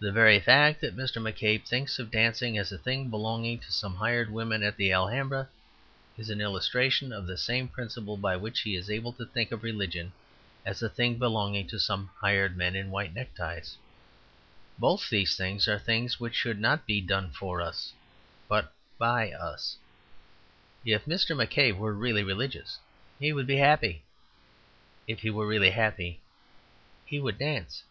The 0.00 0.12
very 0.12 0.38
fact 0.38 0.82
that 0.82 0.94
Mr. 0.96 1.16
McCabe 1.22 1.66
thinks 1.66 1.98
of 1.98 2.10
dancing 2.10 2.58
as 2.58 2.70
a 2.70 2.76
thing 2.76 3.08
belonging 3.08 3.58
to 3.60 3.72
some 3.72 3.94
hired 3.94 4.28
women 4.30 4.62
at 4.62 4.76
the 4.76 4.92
Alhambra 4.92 5.48
is 6.18 6.28
an 6.28 6.42
illustration 6.42 7.10
of 7.10 7.26
the 7.26 7.38
same 7.38 7.68
principle 7.68 8.18
by 8.18 8.36
which 8.36 8.60
he 8.60 8.76
is 8.76 8.90
able 8.90 9.14
to 9.14 9.24
think 9.24 9.50
of 9.50 9.62
religion 9.62 10.12
as 10.66 10.82
a 10.82 10.90
thing 10.90 11.14
belonging 11.18 11.66
to 11.68 11.78
some 11.78 12.10
hired 12.18 12.54
men 12.54 12.76
in 12.76 12.90
white 12.90 13.14
neckties. 13.14 13.78
Both 14.78 15.08
these 15.08 15.36
things 15.36 15.68
are 15.68 15.78
things 15.78 16.20
which 16.20 16.34
should 16.34 16.60
not 16.60 16.84
be 16.84 17.00
done 17.00 17.30
for 17.30 17.62
us, 17.62 17.94
but 18.46 18.74
by 18.98 19.32
us. 19.32 19.78
If 20.84 21.06
Mr. 21.06 21.34
McCabe 21.34 21.78
were 21.78 21.94
really 21.94 22.24
religious 22.24 22.78
he 23.18 23.32
would 23.32 23.46
be 23.46 23.56
happy. 23.56 24.02
If 25.06 25.20
he 25.20 25.30
were 25.30 25.46
really 25.46 25.70
happy 25.70 26.20
he 27.06 27.20
would 27.20 27.38
dance. 27.38 27.84